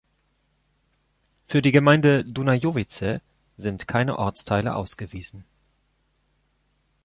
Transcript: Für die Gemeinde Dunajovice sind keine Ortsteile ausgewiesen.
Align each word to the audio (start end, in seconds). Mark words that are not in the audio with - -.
Für 1.45 1.61
die 1.61 1.71
Gemeinde 1.71 2.25
Dunajovice 2.25 3.21
sind 3.57 3.87
keine 3.87 4.17
Ortsteile 4.17 4.73
ausgewiesen. 4.75 5.45